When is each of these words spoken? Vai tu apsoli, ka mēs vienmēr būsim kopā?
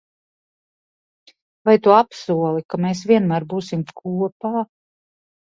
Vai 1.65 1.75
tu 1.87 1.93
apsoli, 1.97 2.65
ka 2.75 2.81
mēs 2.87 3.05
vienmēr 3.13 3.47
būsim 3.53 3.87
kopā? 4.01 4.65